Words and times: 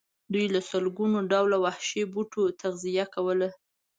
دوی 0.33 0.45
له 0.49 0.51
لسګونو 0.65 1.19
ډوله 1.31 1.57
وحشي 1.65 2.03
بوټو 2.13 2.43
تغذیه 2.61 3.05
کوله. 3.15 3.49